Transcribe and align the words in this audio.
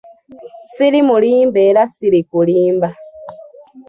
Siri 0.73 0.99
mulimba 1.09 1.59
era 1.69 1.81
sirikulimba. 1.95 2.89